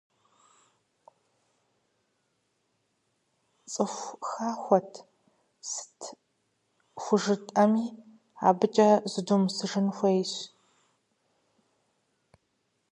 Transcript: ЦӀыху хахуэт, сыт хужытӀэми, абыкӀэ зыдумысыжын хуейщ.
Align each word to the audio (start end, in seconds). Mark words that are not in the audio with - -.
ЦӀыху 3.71 4.05
хахуэт, 4.27 4.91
сыт 5.69 5.99
хужытӀэми, 7.01 7.87
абыкӀэ 8.47 8.89
зыдумысыжын 9.11 9.87
хуейщ. 9.95 10.33